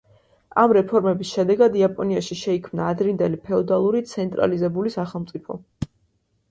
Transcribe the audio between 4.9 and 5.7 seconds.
სახელმწიფო.